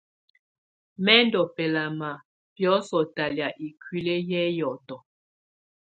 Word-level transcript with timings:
Mɛ 1.03 1.13
ndù 1.25 1.41
bɛlama 1.55 2.09
biɔsɔ 2.55 2.99
talɛ̀á 3.15 3.47
ikuili 3.67 4.15
yɛ 4.29 4.41
hiɔtɔ. 4.55 4.95